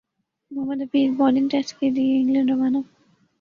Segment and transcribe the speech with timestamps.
[0.51, 2.77] محمد Hafeez bowling test کیلئے England روانہ